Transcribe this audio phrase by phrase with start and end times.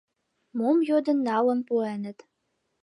[0.57, 2.17] Мом йодын— налын пуэныт.